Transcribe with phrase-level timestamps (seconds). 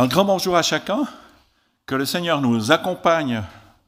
[0.00, 1.08] Un grand bonjour à chacun.
[1.84, 3.42] Que le Seigneur nous accompagne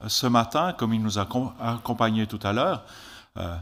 [0.08, 1.28] ce matin, comme il nous a
[1.60, 2.82] accompagnés tout à l'heure.
[3.36, 3.54] Euh,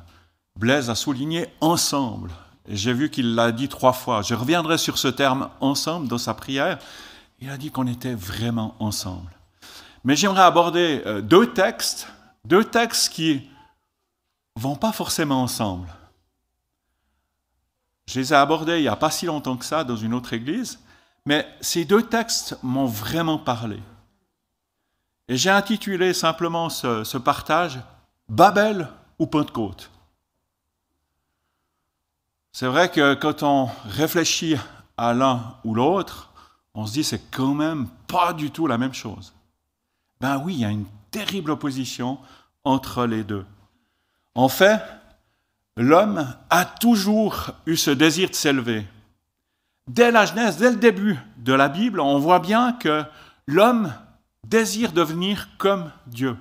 [0.56, 2.30] Blaise a souligné ensemble.
[2.66, 4.22] J'ai vu qu'il l'a dit trois fois.
[4.22, 6.79] Je reviendrai sur ce terme ensemble dans sa prière.
[7.38, 9.30] Il a dit qu'on était vraiment ensemble.
[10.03, 12.08] Mais j'aimerais aborder euh, deux textes,
[12.46, 13.46] deux textes qui
[14.56, 15.88] vont pas forcément ensemble.
[18.06, 20.33] Je les ai abordés il n'y a pas si longtemps que ça dans une autre
[20.33, 20.78] église,
[21.29, 23.78] mais ces deux textes m'ont vraiment parlé.
[25.28, 27.80] Et j'ai intitulé simplement ce, partage
[28.30, 29.91] Babel ou Pentecôte.
[32.51, 34.56] C'est vrai que quand on réfléchit
[34.96, 36.32] à l'un ou l'autre,
[36.73, 39.34] on se dit c'est quand même pas du tout la même chose.
[40.23, 42.16] Ben oui, il y a une terrible opposition
[42.65, 43.45] entre les deux.
[44.34, 44.80] En fait,
[45.76, 48.87] l'homme a toujours eu ce désir de s'élever.
[49.88, 53.05] Dès la Genèse, dès le début de la Bible, on voit bien que
[53.46, 53.92] l'homme
[54.46, 56.37] désire devenir comme Dieu.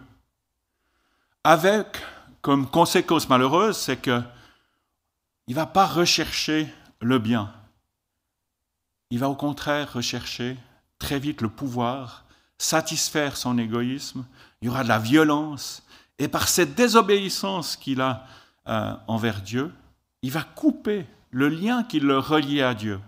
[1.46, 1.88] Avec
[2.42, 4.22] comme conséquence malheureuse, c'est que
[5.48, 6.68] il va pas rechercher
[7.00, 7.54] le bien.
[9.12, 10.58] Il va au contraire rechercher
[11.00, 12.26] très vite le pouvoir,
[12.58, 14.26] satisfaire son égoïsme.
[14.62, 15.84] Il y aura de la violence.
[16.20, 18.26] Et par cette désobéissance qu'il a
[18.68, 19.74] euh, envers Dieu,
[20.22, 23.00] il va couper le lien qui le reliait à Dieu.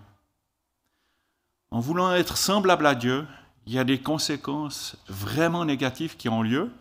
[1.71, 3.27] En voulant être semblable à Dieu,
[3.65, 6.71] il y a des conséquences vraiment négatives qui ont lieu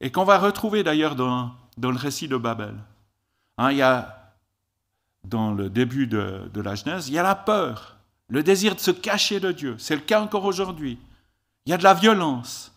[0.00, 2.74] et qu'on va retrouver d'ailleurs dans, le récit de Babel.
[3.56, 4.34] Hein, il y a,
[5.24, 7.96] dans le début de, de la Genèse, il y a la peur,
[8.28, 9.76] le désir de se cacher de Dieu.
[9.78, 10.98] C'est le cas encore aujourd'hui.
[11.64, 12.72] Il y a de la violence.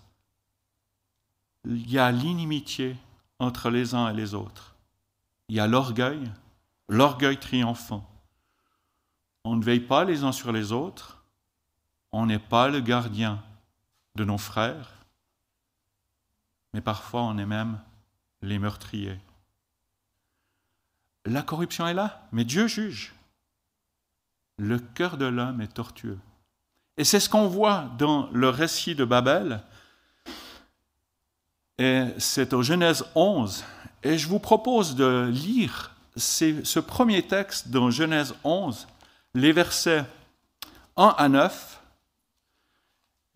[1.65, 2.95] Il y a l'inimitié
[3.39, 4.75] entre les uns et les autres.
[5.49, 6.21] Il y a l'orgueil,
[6.87, 8.07] l'orgueil triomphant.
[9.43, 11.18] On ne veille pas les uns sur les autres.
[12.11, 13.41] On n'est pas le gardien
[14.15, 15.05] de nos frères,
[16.73, 17.79] mais parfois on est même
[18.41, 19.19] les meurtriers.
[21.25, 23.13] La corruption est là, mais Dieu juge.
[24.57, 26.19] Le cœur de l'homme est tortueux.
[26.97, 29.61] Et c'est ce qu'on voit dans le récit de Babel.
[31.77, 33.63] Et c'est au Genèse 11.
[34.03, 38.87] Et je vous propose de lire ce premier texte dans Genèse 11,
[39.33, 40.03] les versets
[40.97, 41.78] 1 à 9,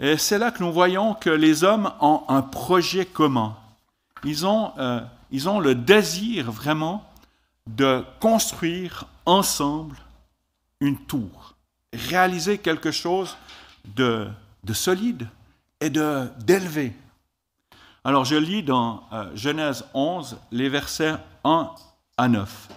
[0.03, 3.55] et c'est là que nous voyons que les hommes ont un projet commun.
[4.25, 4.99] Ils ont, euh,
[5.31, 7.09] ils ont le désir vraiment
[7.67, 9.95] de construire ensemble
[10.81, 11.55] une tour,
[11.93, 13.37] réaliser quelque chose
[13.95, 14.27] de,
[14.65, 15.25] de solide
[15.79, 16.93] et d'élevé.
[18.03, 21.15] Alors je lis dans euh, Genèse 11 les versets
[21.45, 21.71] 1
[22.17, 22.67] à 9.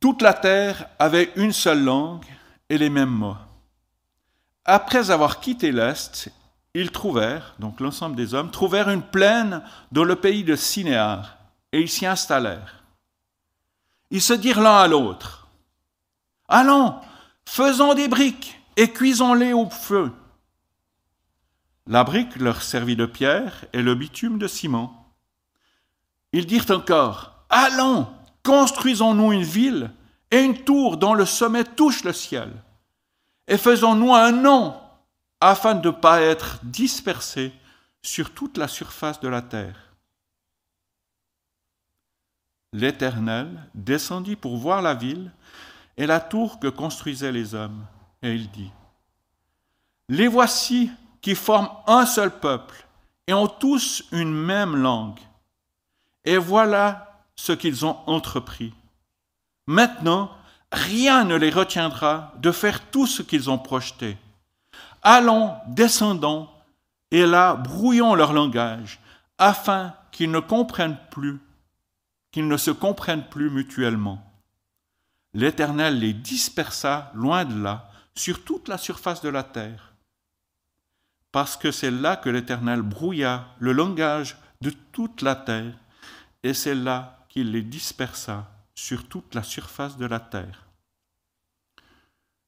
[0.00, 2.24] Toute la terre avait une seule langue
[2.68, 3.36] et les mêmes mots.
[4.70, 6.30] Après avoir quitté l'Est,
[6.74, 9.62] ils trouvèrent, donc l'ensemble des hommes, trouvèrent une plaine
[9.92, 11.38] dans le pays de Sinéar,
[11.72, 12.84] et ils s'y installèrent.
[14.10, 15.48] Ils se dirent l'un à l'autre,
[16.48, 16.96] Allons,
[17.46, 20.12] faisons des briques et cuisons-les au feu.
[21.86, 25.14] La brique leur servit de pierre et le bitume de ciment.
[26.34, 28.06] Ils dirent encore, Allons,
[28.42, 29.92] construisons-nous une ville
[30.30, 32.52] et une tour dont le sommet touche le ciel
[33.48, 34.78] et faisons-nous un nom
[35.40, 37.52] afin de ne pas être dispersés
[38.02, 39.94] sur toute la surface de la terre.
[42.72, 45.32] L'Éternel descendit pour voir la ville
[45.96, 47.84] et la tour que construisaient les hommes,
[48.22, 48.70] et il dit,
[50.08, 50.90] Les voici
[51.22, 52.86] qui forment un seul peuple
[53.26, 55.20] et ont tous une même langue.
[56.24, 58.74] Et voilà ce qu'ils ont entrepris.
[59.66, 60.30] Maintenant,
[60.72, 64.16] rien ne les retiendra de faire tout ce qu'ils ont projeté.
[65.02, 66.48] Allons, descendons,
[67.10, 69.00] et là brouillons leur langage,
[69.38, 71.40] afin qu'ils ne comprennent plus,
[72.32, 74.24] qu'ils ne se comprennent plus mutuellement.
[75.34, 79.92] L'Éternel les dispersa loin de là, sur toute la surface de la terre,
[81.30, 85.74] parce que c'est là que l'Éternel brouilla le langage de toute la terre,
[86.42, 90.68] et c'est là qu'il les dispersa sur toute la surface de la terre.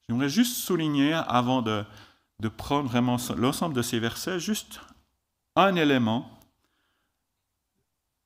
[0.08, 1.84] J'aimerais juste souligner, avant de,
[2.38, 4.80] de prendre vraiment l'ensemble de ces versets, juste
[5.56, 6.30] un élément.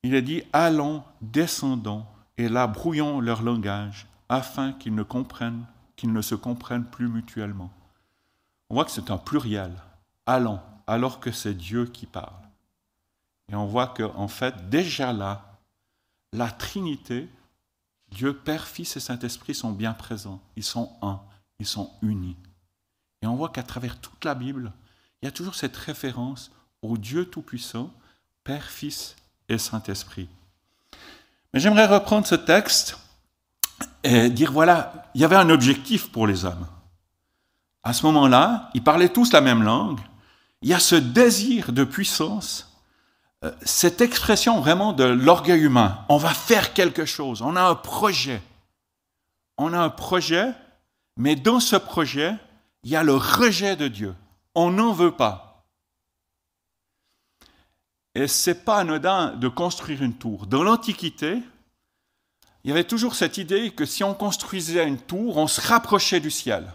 [0.03, 2.05] Il est dit Allons, descendons,
[2.37, 5.65] et là brouillons leur langage, afin qu'ils ne comprennent,
[5.97, 7.73] qu'ils ne se comprennent plus mutuellement.
[8.69, 9.73] On voit que c'est un pluriel.
[10.27, 12.37] Allons, alors que c'est Dieu qui parle.
[13.51, 15.59] Et on voit qu'en en fait, déjà là,
[16.35, 17.31] la Trinité
[18.15, 20.41] Dieu, Père, Fils et Saint-Esprit sont bien présents.
[20.57, 21.21] Ils sont un.
[21.59, 22.37] Ils sont unis.
[23.21, 24.73] Et on voit qu'à travers toute la Bible,
[25.21, 26.51] il y a toujours cette référence
[26.81, 27.93] au Dieu Tout-Puissant,
[28.45, 29.17] Père, Fils
[29.49, 30.29] et Saint-Esprit.
[31.53, 32.99] Mais j'aimerais reprendre ce texte
[34.03, 36.67] et dire, voilà, il y avait un objectif pour les hommes.
[37.83, 40.01] À ce moment-là, ils parlaient tous la même langue.
[40.63, 42.74] Il y a ce désir de puissance,
[43.63, 46.05] cette expression vraiment de l'orgueil humain.
[46.09, 48.41] On va faire quelque chose, on a un projet.
[49.57, 50.53] On a un projet,
[51.17, 52.35] mais dans ce projet,
[52.83, 54.15] il y a le rejet de Dieu.
[54.55, 55.65] On n'en veut pas.
[58.15, 60.47] Et c'est pas anodin de construire une tour.
[60.47, 61.43] Dans l'Antiquité,
[62.63, 66.21] il y avait toujours cette idée que si on construisait une tour, on se rapprochait
[66.21, 66.73] du ciel.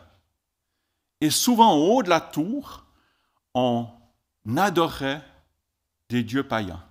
[1.22, 2.86] Et souvent, au haut de la tour,
[3.54, 3.88] on
[4.58, 5.22] adorait
[6.10, 6.84] des dieux païens.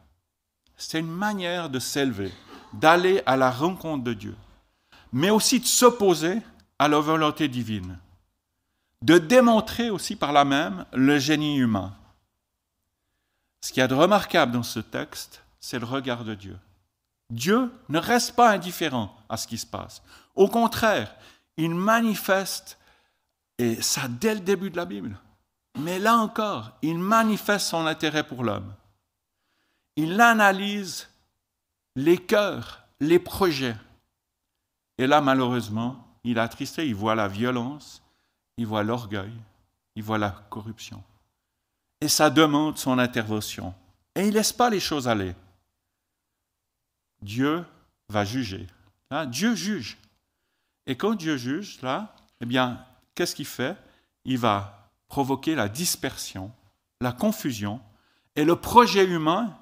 [0.76, 2.32] C'est une manière de s'élever,
[2.72, 4.36] d'aller à la rencontre de Dieu,
[5.12, 6.40] mais aussi de s'opposer
[6.78, 7.98] à la volonté divine,
[9.02, 11.94] de démontrer aussi par là même le génie humain.
[13.60, 16.56] Ce qu'il y a de remarquable dans ce texte, c'est le regard de Dieu.
[17.30, 20.02] Dieu ne reste pas indifférent à ce qui se passe.
[20.36, 21.14] Au contraire,
[21.56, 22.78] il manifeste,
[23.58, 25.18] et ça dès le début de la Bible,
[25.78, 28.72] mais là encore, il manifeste son intérêt pour l'homme.
[29.98, 31.08] Il analyse
[31.96, 33.74] les cœurs, les projets.
[34.96, 38.00] Et là, malheureusement, il est attristé, il voit la violence,
[38.58, 39.32] il voit l'orgueil,
[39.96, 41.02] il voit la corruption.
[42.00, 43.74] Et ça demande son intervention.
[44.14, 45.34] Et il ne laisse pas les choses aller.
[47.20, 47.64] Dieu
[48.08, 48.68] va juger.
[49.26, 49.98] Dieu juge.
[50.86, 52.86] Et quand Dieu juge, là, eh bien,
[53.16, 53.76] qu'est-ce qu'il fait?
[54.24, 56.52] Il va provoquer la dispersion,
[57.00, 57.80] la confusion,
[58.36, 59.58] et le projet humain,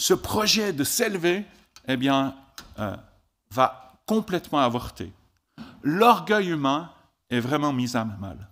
[0.00, 1.44] ce projet de s'élever,
[1.86, 2.34] eh bien,
[2.78, 2.96] euh,
[3.50, 5.12] va complètement avorter.
[5.82, 6.90] L'orgueil humain
[7.28, 8.48] est vraiment mis à mal.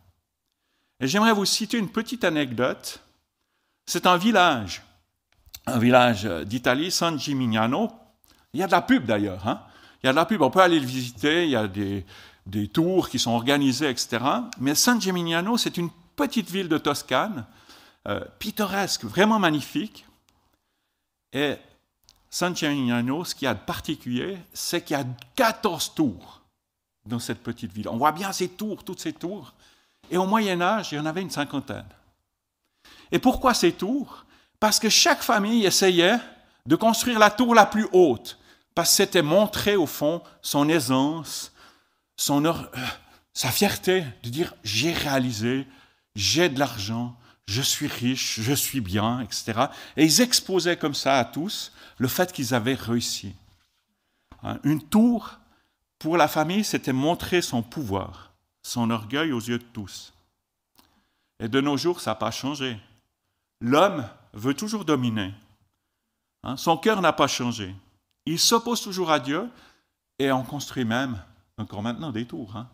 [1.00, 3.00] Et j'aimerais vous citer une petite anecdote.
[3.86, 4.82] C'est un village,
[5.64, 7.90] un village d'Italie, San Gimignano,
[8.52, 9.48] il y a de la pub d'ailleurs.
[9.48, 9.62] Hein.
[10.02, 12.04] Il y a de la pub, on peut aller le visiter, il y a des,
[12.68, 14.22] tours qui sont organisés, etc.
[14.60, 17.46] Mais San Gimignano, c'est une petite ville de Toscane,
[18.06, 20.04] euh, pittoresque, vraiment magnifique.
[21.32, 21.56] Et
[22.30, 26.42] San Gimignano, ce qu'il y a de particulier, c'est qu'il y a 14 tours
[27.06, 27.88] dans cette petite ville.
[27.88, 29.54] On voit bien ces tours, toutes ces tours.
[30.10, 31.86] Et au Moyen Âge, il y en avait une cinquantaine.
[33.10, 34.24] Et pourquoi ces tours?
[34.60, 36.18] Parce que chaque famille essayait
[36.66, 38.38] de construire la tour la plus haute,
[38.74, 41.52] parce que c'était montrer au fond son aisance,
[42.16, 42.52] son, euh,
[43.32, 45.66] sa fierté de dire j'ai réalisé,
[46.14, 47.16] j'ai de l'argent,
[47.48, 49.68] je suis riche, je suis bien, etc.
[49.96, 53.34] Et ils exposaient comme ça à tous le fait qu'ils avaient réussi.
[54.42, 55.38] Hein, une tour,
[55.98, 60.12] pour la famille, c'était montrer son pouvoir, son orgueil aux yeux de tous.
[61.40, 62.78] Et de nos jours, ça n'a pas changé.
[63.62, 65.32] L'homme veut toujours dominer.
[66.42, 67.74] Hein, son cœur n'a pas changé.
[68.26, 69.48] Il s'oppose toujours à Dieu
[70.18, 71.18] et on construit même,
[71.56, 72.56] encore maintenant, des tours.
[72.56, 72.68] Hein.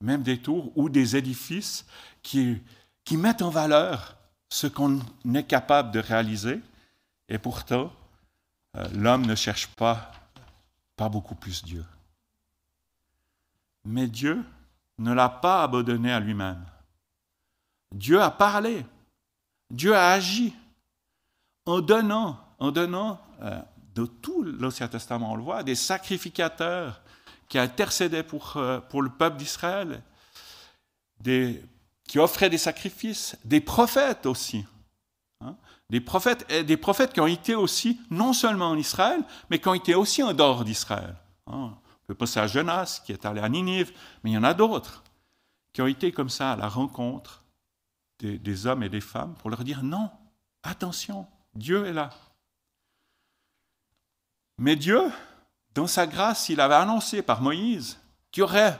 [0.00, 1.86] Même des tours ou des édifices
[2.22, 2.60] qui,
[3.04, 4.16] qui mettent en valeur
[4.48, 5.00] ce qu'on
[5.34, 6.60] est capable de réaliser.
[7.28, 7.92] Et pourtant,
[8.76, 10.10] euh, l'homme ne cherche pas,
[10.96, 11.84] beaucoup plus Dieu.
[13.84, 14.42] Mais Dieu
[14.98, 16.64] ne l'a pas abandonné à lui-même.
[17.92, 18.86] Dieu a parlé.
[19.70, 20.54] Dieu a agi
[21.66, 23.60] en donnant en donnant euh,
[23.94, 27.00] de tout l'Ancien Testament, on le voit, des sacrificateurs
[27.48, 30.02] qui intercédaient pour, euh, pour le peuple d'Israël,
[32.06, 34.64] qui offraient des sacrifices, des prophètes aussi.
[35.40, 35.56] Hein,
[35.90, 40.22] des, prophètes, qui ont été aussi, non seulement en Israël, mais qui ont été aussi
[40.22, 41.16] en dehors d'Israël.
[41.46, 41.74] Hein.
[41.74, 43.92] on peut penser à Jonas, qui est allé à Ninive,
[44.22, 45.02] mais il y en a d'autres
[45.72, 47.42] qui ont été comme ça à la rencontre
[48.20, 50.10] des hommes et des femmes pour leur dire non,
[50.62, 52.10] attention, Dieu est là.
[54.56, 55.10] Mais Dieu,
[55.74, 57.98] dans sa grâce, il avait annoncé par Moïse
[58.30, 58.78] qu'il y aurait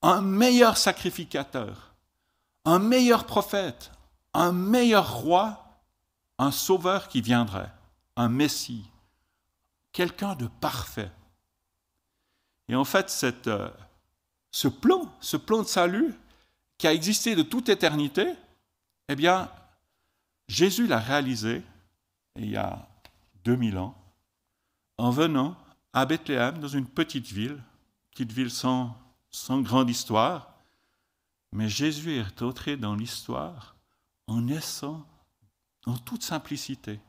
[0.00, 1.91] un meilleur sacrificateur,
[2.64, 3.90] un meilleur prophète,
[4.34, 5.80] un meilleur roi,
[6.38, 7.70] un sauveur qui viendrait,
[8.16, 8.84] un Messie,
[9.92, 11.10] quelqu'un de parfait.
[12.68, 13.70] Et en fait, cette, euh,
[14.50, 16.14] ce plan, ce plan de salut
[16.78, 18.34] qui a existé de toute éternité,
[19.08, 19.50] eh bien,
[20.48, 21.62] Jésus l'a réalisé
[22.36, 22.88] il y a
[23.44, 23.94] 2000 ans
[24.98, 25.56] en venant
[25.92, 27.58] à Bethléem, dans une petite ville,
[28.10, 28.96] petite ville sans,
[29.30, 30.51] sans grande histoire,
[31.52, 33.76] mais Jésus est entré dans l'histoire
[34.26, 35.06] en naissant
[35.86, 37.00] en toute simplicité.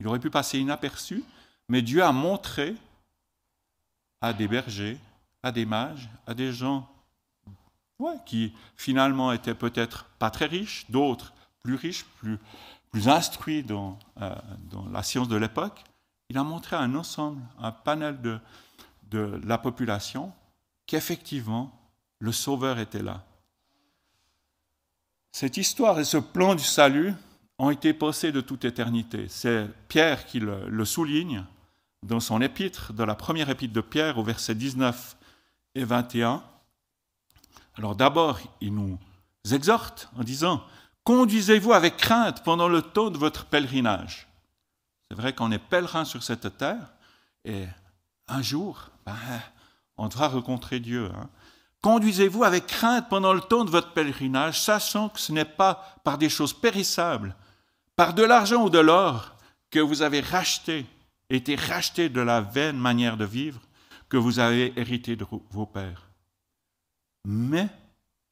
[0.00, 1.22] Il aurait pu passer inaperçu,
[1.68, 2.74] mais Dieu a montré
[4.20, 4.98] à des bergers,
[5.42, 6.88] à des mages, à des gens
[8.26, 12.38] qui finalement étaient peut-être pas très riches, d'autres plus riches, plus,
[13.06, 14.34] instruits dans, euh,
[14.70, 15.84] dans la science de l'époque.
[16.28, 18.40] Il a montré un ensemble, un panel de,
[19.10, 20.32] de la population
[20.86, 21.72] qu'effectivement
[22.22, 23.24] le Sauveur était là.
[25.32, 27.14] Cette histoire et ce plan du salut
[27.58, 29.26] ont été passés de toute éternité.
[29.28, 31.44] C'est Pierre qui le, souligne
[32.04, 35.16] dans son épître, dans la première épître de Pierre, au verset 19
[35.74, 36.44] et 21.
[37.74, 39.00] Alors d'abord, il nous
[39.50, 40.62] exhorte en disant,
[41.02, 44.28] Conduisez-vous avec crainte pendant le temps de votre pèlerinage.
[45.08, 46.92] C'est vrai qu'on est pèlerin sur cette terre
[47.44, 47.66] et
[48.28, 49.16] un jour, ben,
[49.96, 51.10] on devra rencontrer Dieu.
[51.12, 51.28] Hein.
[51.82, 56.16] Conduisez-vous avec crainte pendant le temps de votre pèlerinage, sachant que ce n'est pas par
[56.16, 57.34] des choses périssables,
[57.96, 59.34] par de l'argent ou de l'or
[59.70, 60.86] que vous avez racheté,
[61.28, 63.60] été racheté de la vaine manière de vivre
[64.08, 66.06] que vous avez hérité de vos pères,
[67.24, 67.68] mais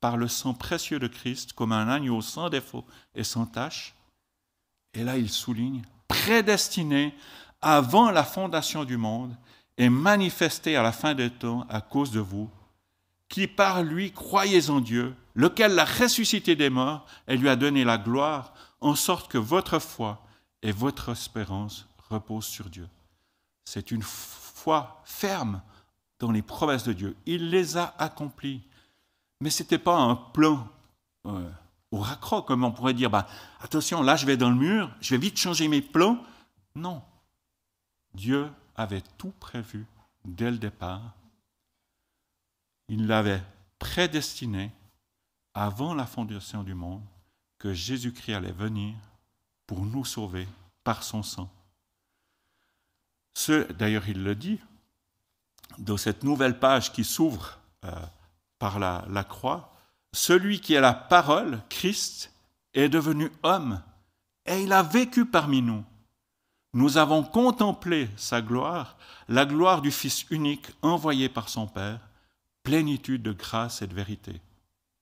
[0.00, 3.95] par le sang précieux de Christ comme un agneau sans défaut et sans tache.
[4.95, 7.14] Et là, il souligne, prédestiné
[7.61, 9.35] avant la fondation du monde
[9.76, 12.50] et manifesté à la fin des temps à cause de vous,
[13.31, 17.85] qui par lui croyez en Dieu, lequel l'a ressuscité des morts et lui a donné
[17.85, 20.23] la gloire, en sorte que votre foi
[20.63, 22.89] et votre espérance reposent sur Dieu.
[23.65, 25.63] C'est une foi ferme
[26.19, 27.17] dans les promesses de Dieu.
[27.25, 28.63] Il les a accomplies.
[29.41, 30.69] Mais ce n'était pas un plan
[31.27, 31.49] euh,
[31.93, 33.29] au raccroc, comme on pourrait dire, bah,
[33.61, 36.19] attention, là je vais dans le mur, je vais vite changer mes plans.
[36.75, 37.01] Non.
[38.13, 39.87] Dieu avait tout prévu
[40.25, 41.15] dès le départ.
[42.91, 43.43] Il l'avait
[43.79, 44.71] prédestiné
[45.55, 47.03] avant la fondation du monde
[47.59, 48.95] que Jésus-Christ allait venir
[49.67, 50.47] pour nous sauver
[50.85, 51.49] par son sang.
[53.33, 54.61] Ce, d'ailleurs, il le dit
[55.79, 57.91] dans cette nouvelle page qui s'ouvre euh,
[58.59, 59.73] par la, la croix.
[60.13, 62.33] Celui qui est la parole, Christ,
[62.75, 63.81] est devenu homme
[64.45, 65.85] et il a vécu parmi nous
[66.73, 68.97] nous avons contemplé sa gloire,
[69.29, 72.01] la gloire du Fils unique envoyé par son Père,
[72.62, 74.40] plénitude de grâce et de vérité.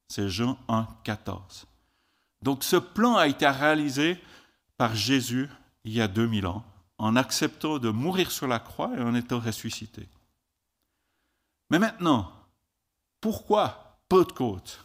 [0.08, 1.66] C'est Jean 1, 14.
[2.42, 4.20] Donc ce plan a été réalisé
[4.76, 5.48] par Jésus
[5.84, 6.64] il y a 2000 ans,
[6.98, 10.08] en acceptant de mourir sur la croix et en étant ressuscité.
[11.70, 12.32] Mais maintenant,
[13.20, 13.84] pourquoi
[14.34, 14.80] Côte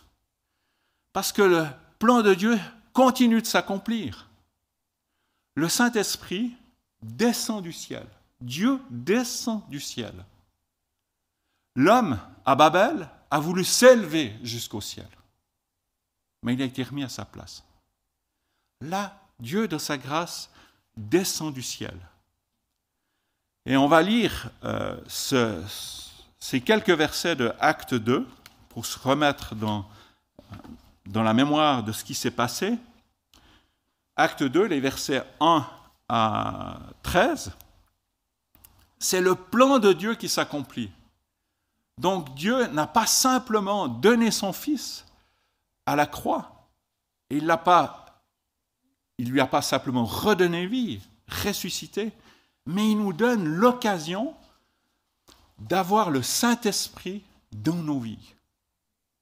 [1.14, 1.66] Parce que le
[1.98, 2.60] plan de Dieu
[2.92, 4.30] continue de s'accomplir.
[5.56, 6.52] Le Saint-Esprit
[7.02, 8.06] descend du ciel.
[8.42, 10.14] Dieu descend du ciel.
[11.76, 15.08] L'homme, à Babel, a voulu s'élever jusqu'au ciel.
[16.44, 17.64] Mais il a été remis à sa place.
[18.82, 20.50] Là, Dieu, de sa grâce,
[20.96, 21.98] descend du ciel.
[23.66, 28.28] Et on va lire euh, ces quelques versets de Acte 2
[28.70, 29.88] pour se remettre dans,
[31.06, 32.78] dans la mémoire de ce qui s'est passé.
[34.16, 35.66] Acte 2, les versets 1
[36.10, 37.54] à 13,
[39.00, 40.92] c'est le plan de Dieu qui s'accomplit.
[41.98, 45.06] Donc Dieu n'a pas simplement donné son Fils
[45.86, 46.68] à la croix,
[47.30, 48.24] il l'a pas,
[49.18, 52.12] il lui a pas simplement redonné vie, ressuscité,
[52.66, 54.34] mais il nous donne l'occasion
[55.60, 58.34] d'avoir le Saint-Esprit dans nos vies.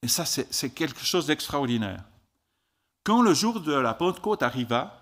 [0.04, 2.04] Et ça, c'est quelque chose d'extraordinaire.
[3.04, 5.00] Quand le jour de la Pentecôte arriva,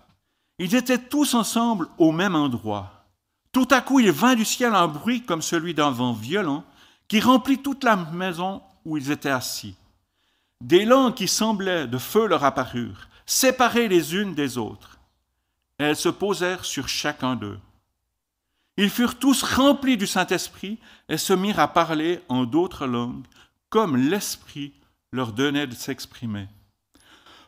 [0.58, 3.06] ils étaient tous ensemble au même endroit.
[3.52, 6.64] Tout à coup, il vint du ciel un bruit comme celui d'un vent violent
[7.10, 9.75] qui remplit toute la maison où ils étaient assis.
[10.62, 14.98] Des langues qui semblaient de feu leur apparurent, séparées les unes des autres.
[15.78, 17.60] elles se posèrent sur chacun d'eux.
[18.75, 23.25] Ils furent tous remplis du Saint-Esprit et se mirent à parler en d'autres langues,
[23.70, 24.74] comme l'Esprit
[25.12, 26.48] leur donnait de s'exprimer.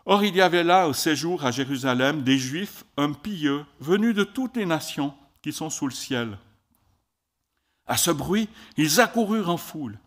[0.06, 4.24] Or il y avait là au séjour à Jérusalem des Juifs, hommes pieux, venus de
[4.24, 6.38] toutes les nations qui sont sous le ciel.
[7.92, 10.00] À ce bruit, ils accoururent en foule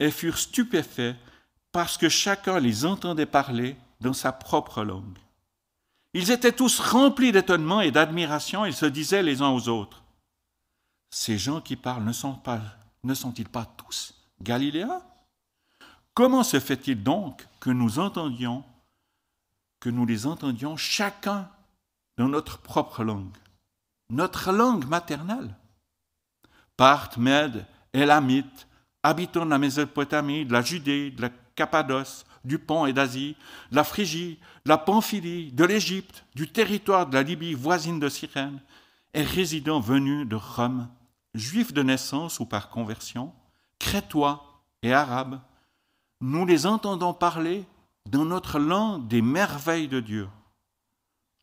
[0.00, 1.14] et furent stupéfaits
[1.70, 5.16] parce que chacun les entendait parler dans sa propre langue.
[6.14, 10.02] Ils étaient tous remplis d'étonnement et d'admiration, ils se disaient les uns aux autres,
[11.10, 12.04] Ces gens qui parlent
[13.04, 15.00] ne, sont-ils pas tous Galiléens?
[16.14, 18.64] Comment se fait-il donc que nous entendions
[19.78, 21.48] que nous les entendions chacun
[22.16, 23.36] dans notre propre langue,
[24.10, 25.54] notre langue maternelle?
[26.78, 28.68] Parthes, Mèdes, Élamites,
[29.02, 33.36] habitants de la Mésopotamie, de la Judée, de la Cappadoce, du Pont et d'Asie,
[33.72, 38.08] de la Phrygie, de la Pamphylie, de l'Égypte, du territoire de la Libye voisine de
[38.08, 38.60] Cyrène,
[39.12, 40.88] et résidents venus de Rome,
[41.34, 43.32] juifs de naissance ou par conversion,
[43.80, 45.40] crétois et arabes,
[46.20, 47.64] nous les entendons parler
[48.06, 50.28] dans notre langue des merveilles de Dieu.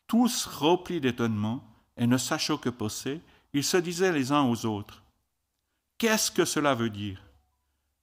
[0.08, 1.62] Tous remplis d'étonnement
[1.98, 5.04] et ne sachant que penser, ils se disaient les uns aux autres,
[5.98, 7.22] Qu'est-ce que cela veut dire?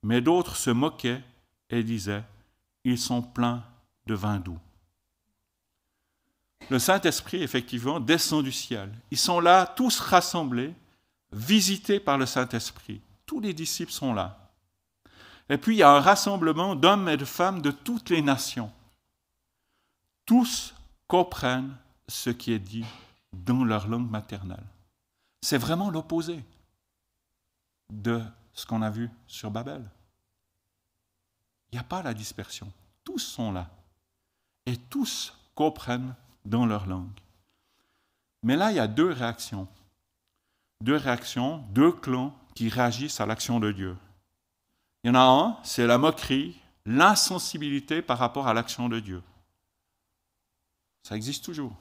[0.03, 1.23] Mais d'autres se moquaient
[1.69, 2.23] et disaient,
[2.83, 3.63] Ils sont pleins
[4.05, 4.59] de vin doux.
[6.69, 8.91] Le Saint-Esprit, effectivement, descend du ciel.
[9.11, 10.73] Ils sont là, tous rassemblés,
[11.31, 13.01] visités par le Saint-Esprit.
[13.25, 14.39] Tous les disciples sont là.
[15.49, 18.71] Et puis il y a un rassemblement d'hommes et de femmes de toutes les nations.
[20.25, 20.73] Tous
[21.07, 21.75] comprennent
[22.07, 22.85] ce qui est dit
[23.33, 24.63] dans leur langue maternelle.
[25.41, 26.43] C'est vraiment l'opposé
[28.01, 28.21] de
[28.53, 29.83] ce qu'on a vu sur Babel.
[31.71, 32.71] Il n'y a pas la dispersion.
[33.03, 33.69] Tous sont là.
[34.65, 37.19] Et tous comprennent dans leur langue.
[38.43, 39.67] Mais là, il y a deux réactions.
[40.81, 43.97] Deux réactions, deux clans qui réagissent à l'action de Dieu.
[45.03, 49.21] Il y en a un, c'est la moquerie, l'insensibilité par rapport à l'action de Dieu.
[51.03, 51.75] Ça existe toujours.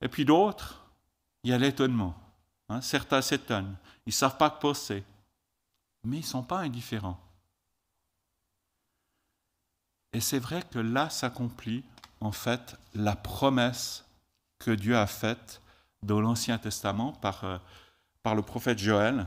[0.00, 0.84] Et puis d'autres,
[1.42, 2.14] il y a l'étonnement.
[2.74, 2.80] Hein.
[2.80, 3.76] certains s'étonnent,
[4.06, 5.04] ils ne savent pas que penser,
[6.04, 7.20] mais ils ne sont pas indifférents.
[10.12, 11.82] Et c'est vrai que là s'accomplit
[12.20, 14.04] en fait la promesse
[14.58, 15.60] que Dieu a faite
[16.02, 17.58] dans l'Ancien Testament par, euh,
[18.22, 19.26] par le prophète Joël.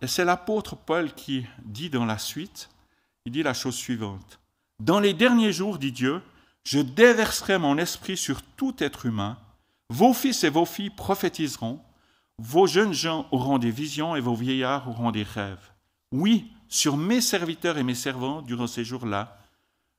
[0.00, 2.70] Et c'est l'apôtre Paul qui dit dans la suite,
[3.24, 4.40] il dit la chose suivante.
[4.80, 6.22] Dans les derniers jours, dit Dieu,
[6.64, 9.38] je déverserai mon esprit sur tout être humain.
[9.90, 11.80] Vos fils et vos filles prophétiseront.
[12.38, 15.70] Vos jeunes gens auront des visions et vos vieillards auront des rêves.
[16.12, 19.38] Oui, sur mes serviteurs et mes servants durant ces jours-là,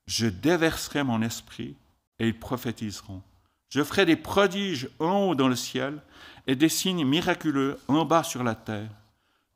[0.07, 1.75] je déverserai mon esprit
[2.19, 3.21] et ils prophétiseront.
[3.69, 6.01] Je ferai des prodiges en haut dans le ciel
[6.47, 8.89] et des signes miraculeux en bas sur la terre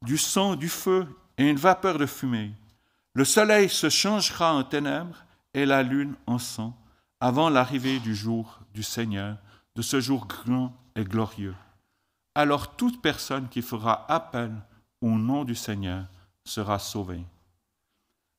[0.01, 1.07] du sang, du feu
[1.38, 2.51] et une vapeur de fumée.
[3.13, 6.75] Le soleil se changera en ténèbres et la lune en sang
[7.19, 9.38] avant l'arrivée du jour du Seigneur,
[9.75, 11.55] de ce jour grand et glorieux.
[12.40, 14.52] Alors toute personne qui fera appel
[15.02, 16.06] au nom du Seigneur
[16.46, 17.24] sera sauvée.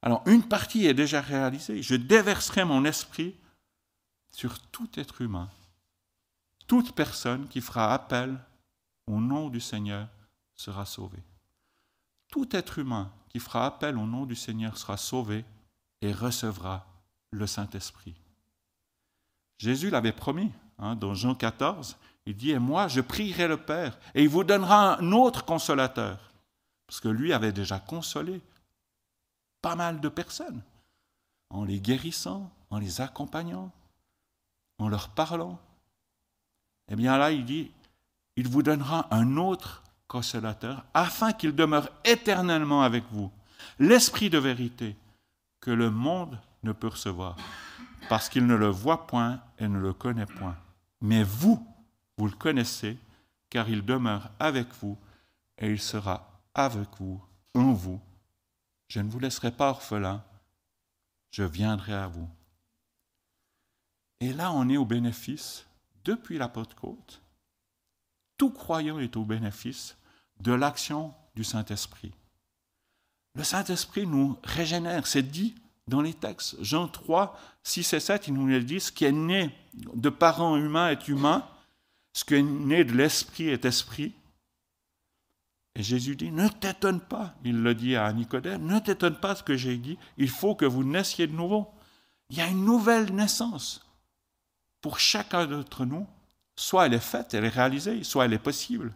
[0.03, 1.83] Alors une partie est déjà réalisée.
[1.83, 3.37] Je déverserai mon esprit
[4.31, 5.51] sur tout être humain.
[6.67, 8.39] Toute personne qui fera appel
[9.07, 10.09] au nom du Seigneur
[10.55, 11.23] sera sauvée
[12.31, 15.45] tout être humain qui fera appel au nom du Seigneur sera sauvé
[16.01, 16.87] et recevra
[17.31, 18.15] le Saint-Esprit.
[19.59, 21.97] Jésus l'avait promis hein, dans Jean 14.
[22.27, 26.19] Il dit, et moi, je prierai le Père, et il vous donnera un autre consolateur.
[26.87, 28.41] Parce que lui avait déjà consolé
[29.63, 30.63] pas mal de personnes,
[31.51, 33.71] en les guérissant, en les accompagnant,
[34.79, 35.59] en leur parlant.
[36.89, 37.71] Eh bien là, il dit,
[38.37, 43.31] il vous donnera un autre consolateur, afin qu'il demeure éternellement avec vous.
[43.79, 44.97] L'esprit de vérité
[45.61, 47.37] que le monde ne peut recevoir,
[48.09, 50.57] parce qu'il ne le voit point et ne le connaît point.
[51.01, 51.65] Mais vous,
[52.21, 52.99] vous le connaissez,
[53.49, 54.99] car il demeure avec vous
[55.57, 57.19] et il sera avec vous,
[57.55, 57.99] en vous.
[58.89, 60.23] Je ne vous laisserai pas orphelin,
[61.31, 62.29] je viendrai à vous.
[64.21, 65.65] Et là, on est au bénéfice,
[66.05, 67.23] depuis la Côte,
[68.37, 69.97] tout croyant est au bénéfice
[70.41, 72.13] de l'action du Saint-Esprit.
[73.35, 75.55] Le Saint-Esprit nous régénère, c'est dit
[75.89, 76.63] dans les textes.
[76.63, 80.59] Jean 3, 6 et 7, il nous le dit, ce qui est né de parents
[80.59, 81.49] humains est humain,
[82.13, 84.15] ce qui est né de l'Esprit est esprit.
[85.77, 89.43] Et Jésus dit, ne t'étonne pas, il le dit à Nicodème, ne t'étonne pas ce
[89.43, 91.71] que j'ai dit, il faut que vous naissiez de nouveau.
[92.29, 93.87] Il y a une nouvelle naissance
[94.81, 96.07] pour chacun d'entre nous.
[96.57, 98.93] Soit elle est faite, elle est réalisée, soit elle est possible.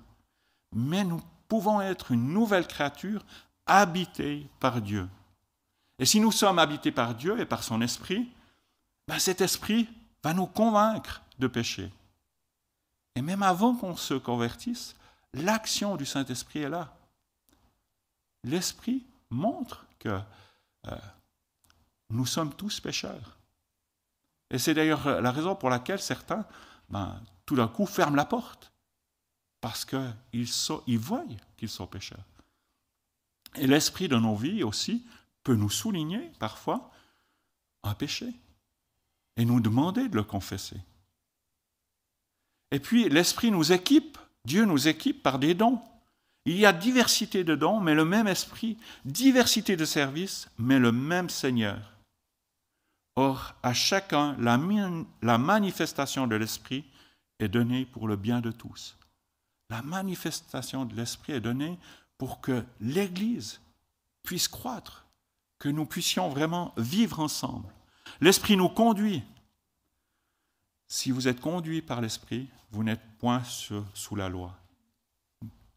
[0.74, 3.24] Mais nous pouvons être une nouvelle créature
[3.66, 5.09] habitée par Dieu.
[5.98, 8.29] Et si nous sommes habités par Dieu et par son esprit,
[9.07, 9.88] ben cet esprit
[10.22, 11.90] va nous convaincre de pécher.
[13.14, 14.96] Et même avant qu'on se convertisse,
[15.33, 16.96] l'action du Saint-Esprit est là.
[18.42, 20.20] L'Esprit montre que
[20.87, 20.96] euh,
[22.11, 23.38] nous sommes tous pécheurs.
[24.50, 26.44] Et c'est d'ailleurs la raison pour laquelle certains,
[26.90, 28.72] ben, tout d'un coup, ferment la porte
[29.61, 30.46] parce qu'ils
[30.87, 31.24] ils voient
[31.57, 32.24] qu'ils sont pécheurs.
[33.57, 35.07] Et l'esprit de nos vies aussi
[35.42, 36.90] peut nous souligner parfois
[37.83, 38.29] un péché
[39.37, 40.77] et nous demander de le confesser.
[42.74, 45.80] Et puis l'esprit nous équipe, Dieu nous équipe par des dons.
[46.44, 50.92] Il y a diversité de dons, mais le même esprit, diversité de services, mais le
[50.92, 51.78] même Seigneur.
[53.16, 56.84] Or, à chacun, la, manifestation de l'esprit
[57.38, 58.96] est donnée pour le bien de tous
[59.70, 61.78] la manifestation de l'Esprit est donnée
[62.18, 63.60] pour que l'Église
[64.22, 65.06] puisse croître,
[65.58, 67.68] que nous puissions vraiment vivre ensemble.
[68.20, 69.22] L'Esprit nous conduit.
[70.94, 74.57] Si vous êtes conduit par l'Esprit, vous n'êtes point sous la loi.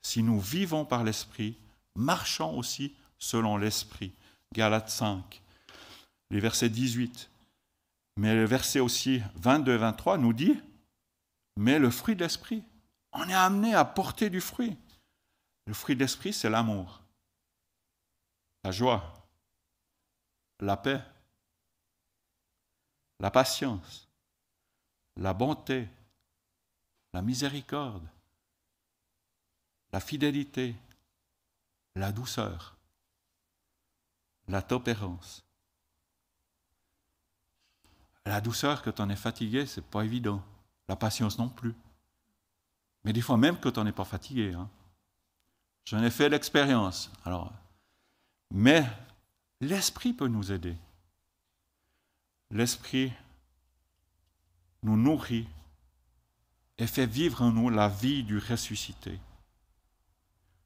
[0.03, 1.57] Si nous vivons par l'Esprit,
[1.95, 4.13] marchons aussi selon l'Esprit.
[4.53, 5.41] Galates 5,
[6.29, 7.31] les versets 18.
[8.17, 10.61] Mais le verset aussi 22 et 23 nous dit,
[11.55, 12.63] mais le fruit de l'Esprit,
[13.11, 14.77] on est amené à porter du fruit.
[15.65, 17.01] Le fruit de l'Esprit, c'est l'amour,
[18.63, 19.27] la joie,
[20.59, 21.01] la paix,
[23.19, 24.06] la patience,
[25.17, 25.87] la bonté,
[27.13, 28.07] la miséricorde,
[29.91, 30.75] la fidélité,
[31.95, 32.75] la douceur,
[34.47, 35.43] la tempérance.
[38.25, 40.43] La douceur, quand on est fatigué, c'est pas évident.
[40.89, 41.73] La patience non plus.
[43.03, 44.53] Mais des fois, même quand on n'est pas fatigué.
[44.53, 44.69] Hein.
[45.85, 47.09] J'en ai fait l'expérience.
[47.23, 47.53] Alors,
[48.51, 48.85] mais
[49.61, 50.75] l'esprit peut nous aider.
[52.51, 53.13] L'esprit
[54.83, 55.47] nous nourrit
[56.77, 59.19] et fait vivre en nous la vie du ressuscité.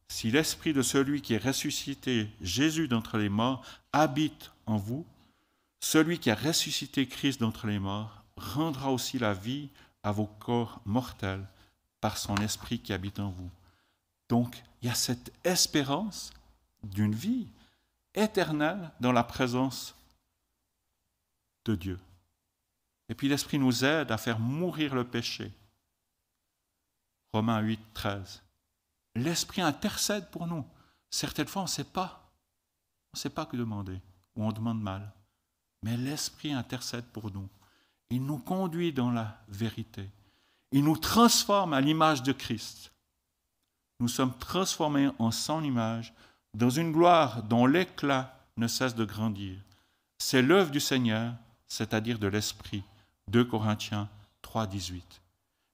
[0.07, 5.05] Si l'esprit de celui qui est ressuscité, Jésus d'entre les morts, habite en vous,
[5.79, 9.69] celui qui a ressuscité Christ d'entre les morts rendra aussi la vie
[10.03, 11.47] à vos corps mortels
[12.01, 13.49] par son esprit qui habite en vous.
[14.27, 16.31] Donc, il y a cette espérance
[16.83, 17.47] d'une vie
[18.13, 19.95] éternelle dans la présence
[21.65, 21.99] de Dieu.
[23.11, 25.51] Et puis l'Esprit nous aide à faire mourir le péché.
[27.33, 28.41] Romains 8, 13.
[29.15, 30.65] L'Esprit intercède pour nous.
[31.09, 32.31] Certaines fois, on ne sait pas.
[33.13, 33.99] On ne sait pas que demander,
[34.37, 35.11] ou on demande mal.
[35.83, 37.49] Mais l'Esprit intercède pour nous.
[38.11, 40.09] Il nous conduit dans la vérité.
[40.71, 42.93] Il nous transforme à l'image de Christ.
[43.99, 46.13] Nous sommes transformés en son image,
[46.53, 49.59] dans une gloire dont l'éclat ne cesse de grandir.
[50.17, 51.33] C'est l'œuvre du Seigneur,
[51.67, 52.85] c'est-à-dire de l'Esprit.
[53.27, 54.09] 2 Corinthiens
[54.41, 55.21] 3, 18.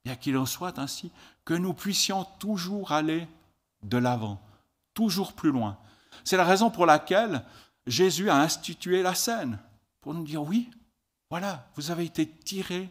[0.06, 1.12] Bien qu'il en soit ainsi,
[1.46, 3.28] que nous puissions toujours aller
[3.84, 4.42] de l'avant,
[4.94, 5.78] toujours plus loin.
[6.24, 7.44] C'est la raison pour laquelle
[7.86, 9.60] Jésus a institué la scène,
[10.02, 10.70] pour nous dire oui,
[11.30, 12.90] voilà, vous avez été tirés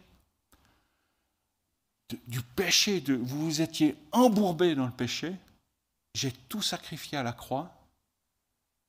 [2.27, 5.35] du péché, vous vous étiez embourbés dans le péché,
[6.13, 7.71] j'ai tout sacrifié à la croix,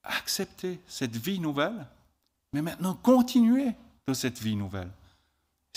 [0.02, 1.86] acceptez cette vie nouvelle,
[2.52, 3.74] mais maintenant continuez
[4.06, 4.90] dans cette vie nouvelle.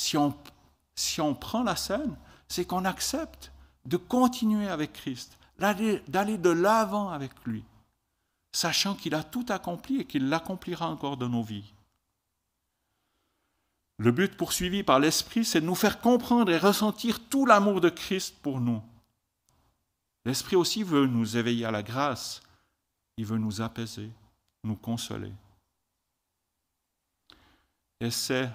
[0.02, 3.52] Si on, prend la scène, c'est qu'on accepte
[3.86, 7.64] de continuer avec Christ, d'aller de l'avant avec lui,
[8.52, 11.72] sachant qu'il a tout accompli et qu'il l'accomplira encore dans nos vies.
[14.00, 17.90] Le but poursuivi par l'Esprit, c'est de nous faire comprendre et ressentir tout l'amour de
[17.90, 18.82] Christ pour nous.
[20.26, 22.42] L'Esprit aussi veut nous éveiller à la grâce,
[23.18, 24.10] il veut nous apaiser,
[24.64, 25.32] nous consoler.
[28.00, 28.50] Et c'est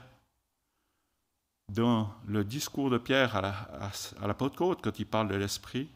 [1.69, 5.89] dans le discours de Pierre à la, à, la Côte, quand il parle de l'Esprit,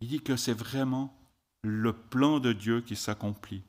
[0.00, 1.14] il dit que c'est vraiment
[1.62, 3.62] le plan de Dieu qui s'accomplit.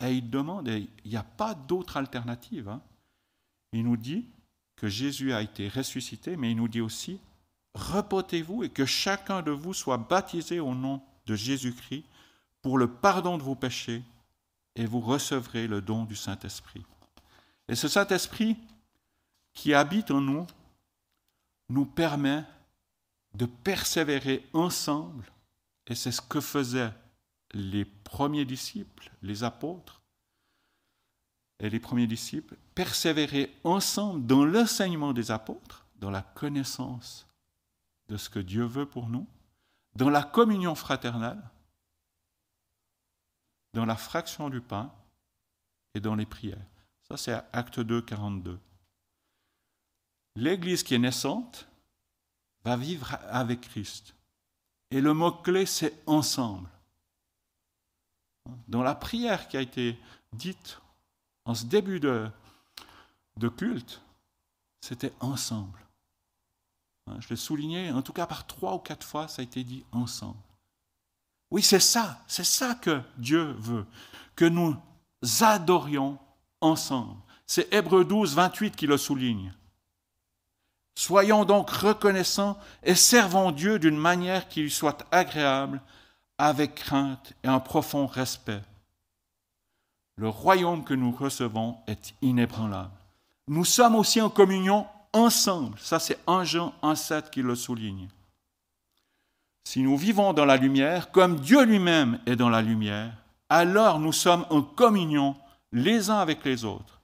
[0.00, 2.68] Et il demande, il n'y a pas d'autre alternative.
[2.68, 2.82] Hein.
[3.72, 4.26] Il nous dit
[4.76, 7.20] que Jésus a été ressuscité, mais il nous dit aussi,
[7.74, 12.04] repotez-vous et que chacun de vous soit baptisé au nom de Jésus-Christ
[12.60, 14.02] pour le pardon de vos péchés,
[14.76, 16.84] et vous recevrez le don du Saint-Esprit.
[17.68, 18.56] Et ce Saint-Esprit,
[19.54, 20.46] qui habite en nous
[21.68, 22.44] nous permet
[23.34, 25.24] de persévérer ensemble,
[25.86, 26.92] et c'est ce que faisaient
[27.52, 30.02] les premiers disciples, les apôtres
[31.60, 37.26] et les premiers disciples, persévérer ensemble dans l'enseignement des apôtres, dans la connaissance
[38.08, 39.26] de ce que Dieu veut pour nous,
[39.94, 41.42] dans la communion fraternelle,
[43.72, 44.92] dans la fraction du pain
[45.94, 46.66] et dans les prières.
[47.08, 48.58] Ça, c'est Acte 2, 42
[50.36, 51.66] l'Église qui est naissante
[52.64, 54.14] va vivre avec Christ.
[54.90, 56.68] Et le mot-clé, c'est ensemble.
[58.68, 59.98] Dans la prière qui a été
[60.32, 60.80] dite
[61.44, 62.30] en ce début de,
[63.56, 64.02] culte,
[64.80, 65.78] c'était ensemble.
[67.18, 69.84] Je l'ai souligné, en tout cas par trois ou quatre fois, ça a été dit
[69.92, 70.38] ensemble.
[71.50, 73.86] Oui, c'est ça, c'est ça que Dieu veut,
[74.34, 74.76] que nous
[75.40, 76.18] adorions
[76.60, 77.20] ensemble.
[77.46, 79.52] C'est Hébreu 12, 28 qui le souligne.
[80.94, 85.80] Soyons donc reconnaissants et servons Dieu d'une manière qui lui soit agréable,
[86.38, 88.62] avec crainte et un profond respect.
[90.16, 92.90] Le royaume que nous recevons est inébranlable.
[93.48, 95.78] Nous sommes aussi en communion ensemble.
[95.78, 98.08] Ça, c'est 1 Jean 1,7 qui le souligne.
[99.64, 103.12] Si nous vivons dans la lumière, comme Dieu lui-même est dans la lumière,
[103.48, 105.36] alors nous sommes en communion
[105.72, 107.00] les uns avec les autres.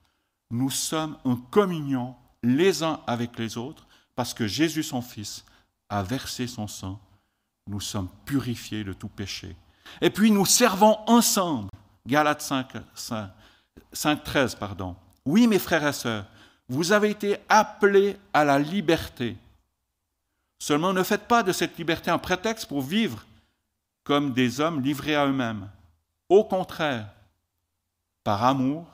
[0.51, 5.45] Nous sommes en communion les uns avec les autres parce que Jésus, son Fils,
[5.89, 6.99] a versé son sang.
[7.67, 9.55] Nous sommes purifiés de tout péché.
[9.99, 11.69] Et puis nous servons ensemble.
[12.05, 12.73] Galates 5,
[13.93, 14.95] 5, 13, pardon.
[15.25, 16.25] Oui, mes frères et sœurs,
[16.67, 19.37] vous avez été appelés à la liberté.
[20.59, 23.25] Seulement ne faites pas de cette liberté un prétexte pour vivre
[24.03, 25.69] comme des hommes livrés à eux-mêmes.
[26.29, 27.07] Au contraire,
[28.23, 28.85] par amour,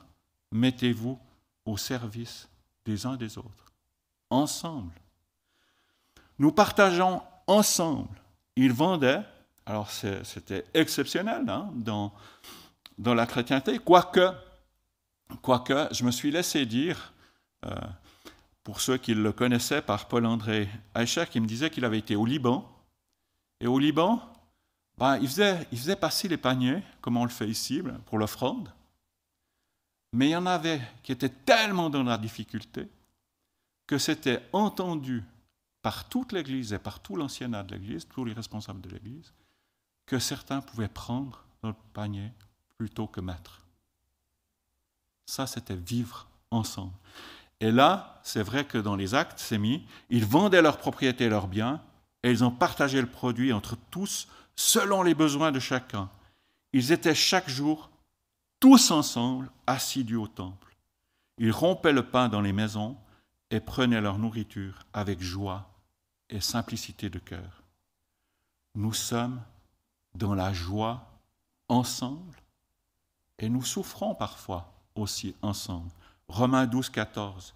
[0.52, 1.18] mettez-vous
[1.64, 2.48] au service
[2.88, 3.72] des uns des autres,
[4.30, 4.94] ensemble.
[6.38, 8.20] Nous partageons ensemble.
[8.56, 9.22] Ils vendaient,
[9.66, 12.12] alors c'était exceptionnel hein, dans,
[12.96, 14.32] dans la chrétienté, quoique,
[15.42, 17.12] quoique je me suis laissé dire,
[17.66, 17.74] euh,
[18.64, 22.24] pour ceux qui le connaissaient, par Paul-André Eicher, qui me disait qu'il avait été au
[22.24, 22.70] Liban.
[23.60, 24.22] Et au Liban,
[24.96, 28.70] ben, il, faisait, il faisait passer les paniers, comme on le fait ici, pour l'offrande.
[30.12, 32.88] Mais il y en avait qui étaient tellement dans la difficulté
[33.86, 35.24] que c'était entendu
[35.82, 39.32] par toute l'Église et par tout l'anciennat de l'Église, tous les responsables de l'Église,
[40.06, 42.32] que certains pouvaient prendre notre panier
[42.76, 43.62] plutôt que mettre.
[45.26, 46.92] Ça, c'était vivre ensemble.
[47.60, 51.28] Et là, c'est vrai que dans les actes, c'est mis, ils vendaient leurs propriétés et
[51.28, 51.82] leurs biens,
[52.22, 56.08] et ils ont partagé le produit entre tous selon les besoins de chacun.
[56.72, 57.90] Ils étaient chaque jour
[58.60, 60.76] tous ensemble assidus au temple.
[61.38, 62.96] Ils rompaient le pain dans les maisons
[63.50, 65.70] et prenaient leur nourriture avec joie
[66.28, 67.62] et simplicité de cœur.
[68.74, 69.40] Nous sommes
[70.14, 71.06] dans la joie
[71.68, 72.36] ensemble
[73.38, 75.90] et nous souffrons parfois aussi ensemble.
[76.28, 77.54] Romains 12, 14.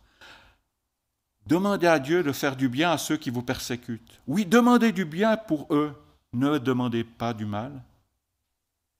[1.46, 4.20] Demandez à Dieu de faire du bien à ceux qui vous persécutent.
[4.26, 6.00] Oui, demandez du bien pour eux.
[6.32, 7.82] Ne demandez pas du mal.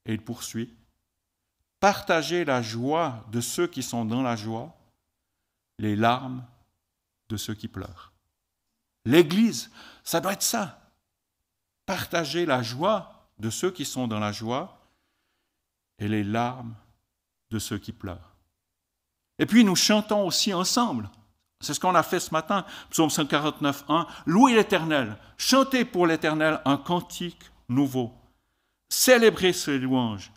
[0.05, 0.75] Et il poursuit.
[1.83, 4.73] Partagez la joie de ceux qui sont dans la joie,
[5.81, 6.45] les larmes
[7.29, 8.12] de ceux qui pleurent.
[9.05, 9.68] L'Église,
[10.05, 10.81] ça doit être ça.
[11.85, 14.79] Partager la joie de ceux qui sont dans la joie
[15.99, 16.77] et les larmes
[17.51, 18.37] de ceux qui pleurent.
[19.40, 21.11] Et puis nous chantons aussi ensemble.
[21.59, 24.07] C'est ce qu'on a fait ce matin, psaume 149, 1.
[24.27, 28.12] Louez l'Éternel, chantez pour l'Éternel un cantique nouveau.
[28.88, 30.31] Célébrez ses louanges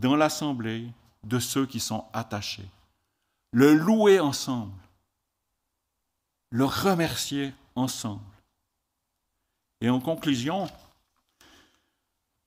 [0.00, 0.88] dans l'assemblée
[1.22, 2.68] de ceux qui sont attachés.
[3.52, 4.72] Le louer ensemble,
[6.50, 8.22] le remercier ensemble.
[9.80, 10.70] Et en conclusion,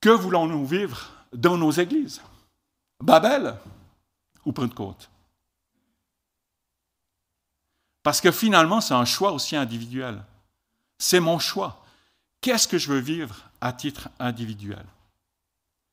[0.01, 2.21] que voulons-nous vivre dans nos églises?
[3.01, 3.55] Babel
[4.45, 5.09] ou Pentecôte?
[8.03, 10.23] Parce que finalement, c'est un choix aussi individuel.
[10.97, 11.83] C'est mon choix.
[12.39, 14.85] Qu'est-ce que je veux vivre à titre individuel?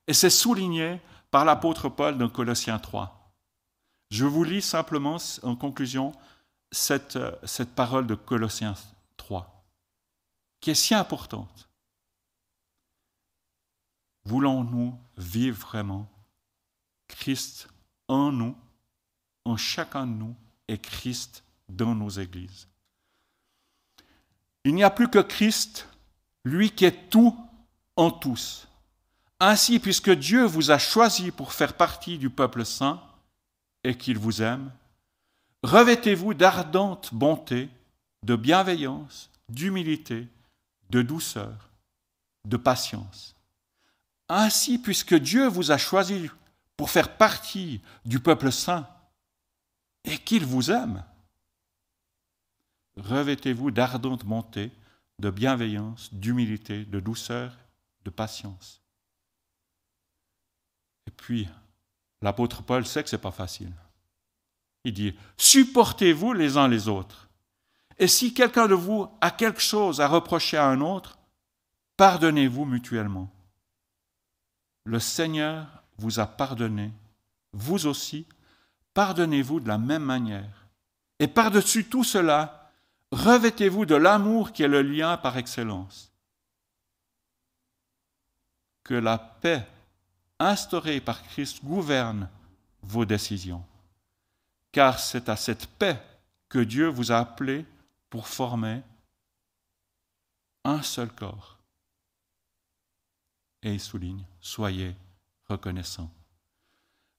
[0.07, 1.01] Et c'est souligné
[1.35, 3.35] par l'apôtre Paul dans Colossiens 3.
[4.13, 6.13] Je vous lis simplement en conclusion
[6.71, 7.19] cette,
[7.75, 8.75] parole de Colossiens
[9.17, 9.67] 3,
[10.61, 11.69] qui est si importante.
[14.25, 16.09] Voulons-nous vivre vraiment
[17.09, 17.67] Christ
[18.07, 18.57] en nous,
[19.45, 20.37] en chacun de nous,
[20.69, 22.69] et Christ dans nos églises?
[24.63, 25.89] Il n'y a plus que Christ,
[26.45, 27.37] lui qui est tout
[27.97, 28.69] en tous.
[29.47, 33.03] Ainsi, puisque Dieu vous a choisi pour faire partie du peuple saint
[33.83, 34.73] et qu'il vous aime,
[35.63, 37.69] revêtez-vous d'ardente bonté,
[38.23, 40.29] de bienveillance, d'humilité,
[40.89, 41.69] de douceur,
[42.47, 43.37] de patience.
[44.31, 46.31] Ainsi, puisque Dieu vous a choisi
[46.79, 48.89] pour faire partie du peuple saint
[50.05, 51.05] et qu'il vous aime,
[52.97, 54.73] revêtez-vous d'ardente bonté,
[55.19, 57.55] de bienveillance, d'humilité, de douceur,
[58.07, 58.81] de patience.
[61.07, 61.49] Et puis,
[62.23, 63.73] l'apôtre Paul sait que ce n'est pas facile.
[64.85, 67.29] Il dit, supportez-vous les uns les autres.
[67.99, 71.19] Et si quelqu'un de vous a quelque chose à reprocher à un autre,
[71.97, 73.31] pardonnez-vous mutuellement.
[74.85, 76.93] Le Seigneur vous a pardonné,
[77.53, 78.27] vous aussi,
[78.93, 80.67] pardonnez-vous de la même manière.
[81.19, 82.71] Et par-dessus tout cela,
[83.13, 86.13] revêtez-vous de l'amour qui est le lien par excellence.
[88.83, 89.67] Que la paix
[90.45, 92.29] instaurée par Christ gouverne
[92.83, 93.65] vos décisions,
[94.73, 96.01] car c'est à cette paix
[96.49, 97.65] que Dieu vous a appelé
[98.11, 98.83] pour former
[100.65, 101.59] un seul corps.
[103.63, 104.95] Et il souligne, soyez
[105.49, 106.11] reconnaissants.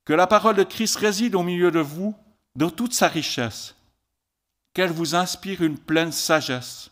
[0.04, 2.16] Que la parole de Christ réside au milieu de vous
[2.56, 3.76] dans toute sa richesse
[4.74, 6.92] qu'elle vous inspire une pleine sagesse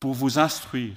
[0.00, 0.96] pour vous instruire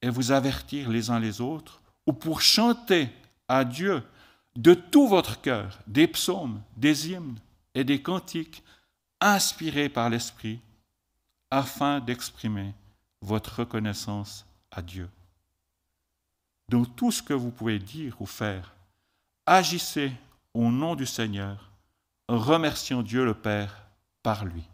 [0.00, 3.10] et vous avertir les uns les autres, ou pour chanter
[3.48, 4.02] à Dieu
[4.56, 7.38] de tout votre cœur des psaumes, des hymnes
[7.74, 8.62] et des cantiques
[9.20, 10.60] inspirés par l'Esprit,
[11.50, 12.74] afin d'exprimer
[13.20, 15.08] votre reconnaissance à Dieu.
[16.68, 18.74] Dans tout ce que vous pouvez dire ou faire,
[19.46, 20.12] agissez
[20.54, 21.70] au nom du Seigneur,
[22.28, 23.86] remercions Dieu le Père
[24.22, 24.64] par lui.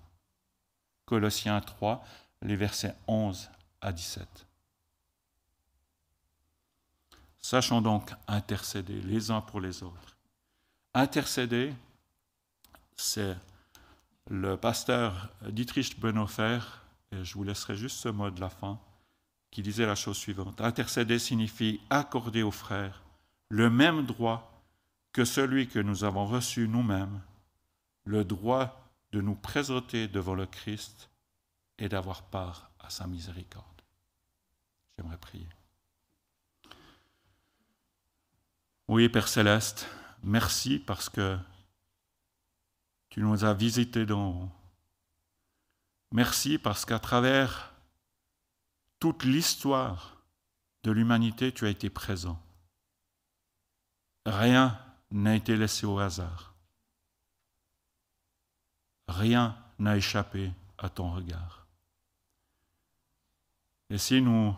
[1.05, 2.03] Colossiens 3,
[2.43, 4.47] les versets 11 à 17.
[7.43, 10.17] Sachons donc intercéder les uns pour les autres.
[10.95, 11.75] Intercéder,
[12.97, 13.37] c'est
[14.31, 16.61] le pasteur Dietrich Bonhoeffer,
[17.11, 18.79] et je vous laisserai juste ce mot de la fin,
[19.51, 20.61] qui disait la chose suivante.
[20.61, 23.03] Intercéder signifie accorder aux frères
[23.49, 24.63] le même droit
[25.13, 27.21] que celui que nous avons reçu nous-mêmes,
[28.05, 31.11] le droit de nous présenter devant le Christ
[31.79, 33.67] et d'avoir part à sa miséricorde.
[34.97, 35.49] J'aimerais prier.
[38.95, 39.89] Oui, Père céleste,
[40.23, 41.39] merci parce que
[43.09, 44.51] tu nous as visités d'en haut.
[46.11, 47.73] Merci parce qu'à travers
[49.01, 50.19] toute l'histoire
[50.83, 52.39] de l'humanité, tu as été présent.
[54.27, 54.79] Rien
[55.11, 56.53] n'a été laissé au hasard.
[59.09, 61.67] Rien n'a échappé à ton regard.
[63.89, 64.55] Et si nous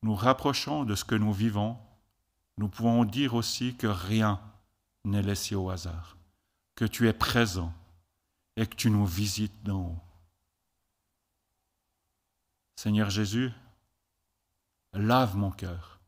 [0.00, 1.78] nous rapprochons de ce que nous vivons,
[2.58, 4.40] nous pouvons dire aussi que rien
[5.04, 6.16] n'est laissé au hasard,
[6.74, 7.72] que tu es présent
[8.56, 10.00] et que tu nous visites d'en haut.
[12.76, 13.50] Seigneur Jésus,
[14.92, 16.00] lave mon cœur,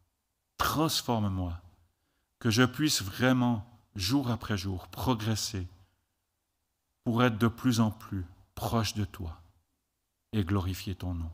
[0.56, 1.60] transforme-moi,
[2.38, 5.66] que je puisse vraiment, jour après jour, progresser
[7.04, 9.40] pour être de plus en plus proche de toi
[10.32, 11.30] et glorifier ton nom.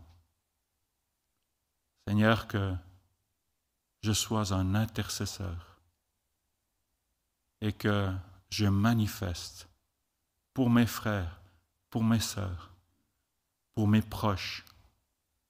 [2.07, 2.75] Seigneur, que
[4.05, 5.79] je sois un intercesseur
[7.63, 8.13] et que
[8.51, 9.67] je manifeste
[10.53, 11.41] pour mes frères,
[11.89, 12.71] pour mes sœurs,
[13.75, 14.63] pour mes proches,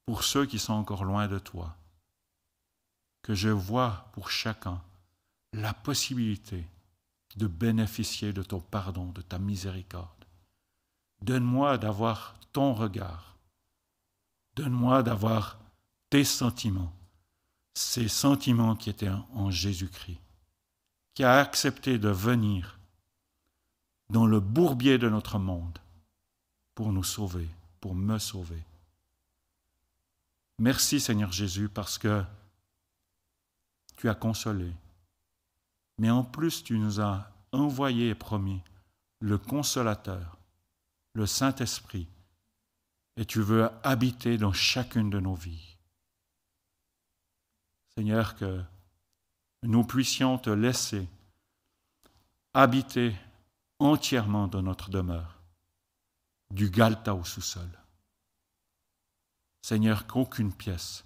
[0.06, 1.76] pour ceux qui sont encore loin de toi,
[3.22, 4.80] que je vois pour chacun
[5.52, 6.64] la possibilité
[7.34, 10.24] de bénéficier de ton pardon, de ta miséricorde.
[11.22, 13.36] Donne-moi d'avoir ton regard.
[14.54, 15.58] Donne-moi d'avoir
[16.08, 16.93] tes sentiments
[17.74, 20.18] ces sentiments qui étaient en Jésus-Christ,
[21.14, 22.78] qui a accepté de venir
[24.10, 25.78] dans le bourbier de notre monde
[26.74, 27.48] pour nous sauver,
[27.80, 28.62] pour me sauver.
[30.58, 32.24] Merci Seigneur Jésus parce que
[33.96, 34.72] tu as consolé,
[35.98, 38.60] mais en plus tu nous as envoyé et promis
[39.20, 40.36] le consolateur,
[41.14, 42.06] le Saint-Esprit,
[43.16, 45.73] et tu veux habiter dans chacune de nos vies.
[47.96, 48.60] Seigneur, que
[49.62, 51.08] nous puissions te laisser
[52.52, 53.14] habiter
[53.78, 55.40] entièrement dans notre demeure,
[56.50, 57.68] du galta au sous-sol.
[59.62, 61.04] Seigneur, qu'aucune pièce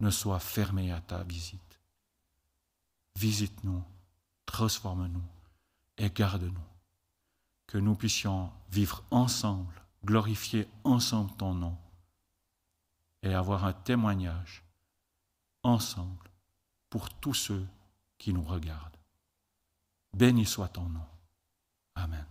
[0.00, 1.80] ne soit fermée à ta visite.
[3.16, 3.82] Visite-nous,
[4.46, 5.22] transforme-nous
[5.98, 6.66] et garde-nous.
[7.68, 11.78] Que nous puissions vivre ensemble, glorifier ensemble ton nom
[13.22, 14.63] et avoir un témoignage
[15.64, 16.30] ensemble
[16.90, 17.66] pour tous ceux
[18.18, 18.96] qui nous regardent.
[20.12, 21.06] Béni soit ton nom.
[21.96, 22.26] Amen.